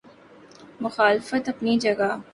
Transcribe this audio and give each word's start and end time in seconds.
مخالفت 0.81 1.49
اپنی 1.49 1.77
جگہ۔ 1.79 2.11